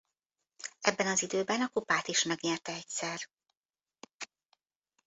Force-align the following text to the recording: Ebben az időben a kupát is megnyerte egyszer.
Ebben 0.81 1.07
az 1.07 1.21
időben 1.23 1.61
a 1.61 1.67
kupát 1.69 2.07
is 2.07 2.23
megnyerte 2.23 2.73
egyszer. 2.73 3.29